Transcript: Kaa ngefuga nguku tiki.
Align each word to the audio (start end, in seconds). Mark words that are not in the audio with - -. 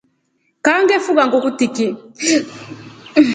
Kaa 0.65 0.79
ngefuga 0.83 1.21
nguku 1.27 1.49
tiki. 1.57 1.87